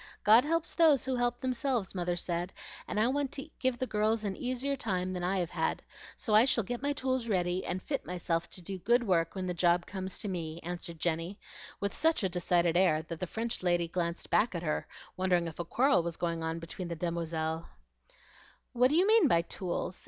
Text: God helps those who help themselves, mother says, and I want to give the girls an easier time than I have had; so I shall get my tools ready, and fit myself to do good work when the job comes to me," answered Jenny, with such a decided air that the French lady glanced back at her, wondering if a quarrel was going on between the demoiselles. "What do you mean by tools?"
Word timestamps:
God 0.23 0.43
helps 0.45 0.73
those 0.73 1.05
who 1.05 1.15
help 1.15 1.41
themselves, 1.41 1.93
mother 1.93 2.15
says, 2.15 2.49
and 2.87 2.99
I 2.99 3.07
want 3.07 3.31
to 3.33 3.47
give 3.59 3.77
the 3.77 3.85
girls 3.85 4.23
an 4.23 4.35
easier 4.35 4.75
time 4.75 5.13
than 5.13 5.23
I 5.23 5.37
have 5.37 5.51
had; 5.51 5.83
so 6.17 6.33
I 6.33 6.43
shall 6.43 6.63
get 6.63 6.81
my 6.81 6.91
tools 6.91 7.27
ready, 7.27 7.63
and 7.63 7.83
fit 7.83 8.03
myself 8.03 8.49
to 8.49 8.61
do 8.63 8.79
good 8.79 9.03
work 9.03 9.35
when 9.35 9.45
the 9.45 9.53
job 9.53 9.85
comes 9.85 10.17
to 10.17 10.27
me," 10.27 10.59
answered 10.63 10.97
Jenny, 10.97 11.37
with 11.79 11.93
such 11.93 12.23
a 12.23 12.29
decided 12.29 12.75
air 12.75 13.03
that 13.03 13.19
the 13.19 13.27
French 13.27 13.61
lady 13.61 13.87
glanced 13.87 14.31
back 14.31 14.55
at 14.55 14.63
her, 14.63 14.87
wondering 15.17 15.45
if 15.45 15.59
a 15.59 15.65
quarrel 15.65 16.01
was 16.01 16.17
going 16.17 16.41
on 16.41 16.57
between 16.57 16.87
the 16.87 16.95
demoiselles. 16.95 17.65
"What 18.73 18.89
do 18.89 18.95
you 18.95 19.05
mean 19.05 19.27
by 19.27 19.43
tools?" 19.43 19.99